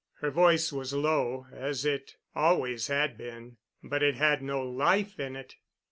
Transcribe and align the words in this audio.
Her 0.15 0.31
voice 0.31 0.73
was 0.73 0.95
low, 0.95 1.45
as 1.53 1.85
it 1.85 2.15
always 2.35 2.87
had 2.87 3.19
been, 3.19 3.57
but 3.83 4.01
it 4.01 4.15
had 4.15 4.41
no 4.41 4.67
life 4.67 5.19
in 5.19 5.35
it. 5.35 5.57